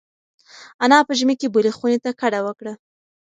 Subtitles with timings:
[0.83, 2.73] انا په ژمي کې بلې خونې ته کډه وکړه.